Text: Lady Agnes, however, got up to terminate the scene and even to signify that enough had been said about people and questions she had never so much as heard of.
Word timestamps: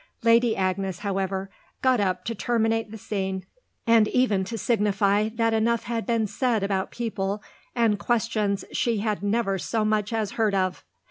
Lady 0.23 0.57
Agnes, 0.57 0.97
however, 1.05 1.51
got 1.83 1.99
up 1.99 2.25
to 2.25 2.33
terminate 2.33 2.89
the 2.89 2.97
scene 2.97 3.45
and 3.85 4.07
even 4.07 4.43
to 4.43 4.57
signify 4.57 5.29
that 5.35 5.53
enough 5.53 5.83
had 5.83 6.07
been 6.07 6.25
said 6.25 6.63
about 6.63 6.89
people 6.89 7.43
and 7.75 7.99
questions 7.99 8.65
she 8.71 8.97
had 8.97 9.21
never 9.21 9.59
so 9.59 9.85
much 9.85 10.11
as 10.11 10.31
heard 10.31 10.55
of. 10.55 10.83